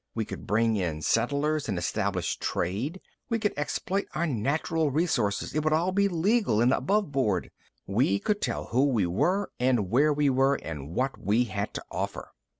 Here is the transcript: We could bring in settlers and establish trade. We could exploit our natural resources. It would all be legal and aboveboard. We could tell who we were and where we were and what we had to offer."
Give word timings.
We 0.15 0.25
could 0.25 0.47
bring 0.47 0.77
in 0.77 1.03
settlers 1.03 1.69
and 1.69 1.77
establish 1.77 2.37
trade. 2.39 3.01
We 3.29 3.37
could 3.37 3.53
exploit 3.55 4.07
our 4.15 4.25
natural 4.25 4.89
resources. 4.89 5.53
It 5.53 5.63
would 5.63 5.73
all 5.73 5.91
be 5.91 6.07
legal 6.07 6.59
and 6.59 6.71
aboveboard. 6.71 7.51
We 7.85 8.17
could 8.17 8.41
tell 8.41 8.65
who 8.65 8.85
we 8.85 9.05
were 9.05 9.51
and 9.59 9.91
where 9.91 10.11
we 10.11 10.27
were 10.27 10.55
and 10.63 10.89
what 10.95 11.19
we 11.23 11.43
had 11.43 11.75
to 11.75 11.85
offer." 11.91 12.29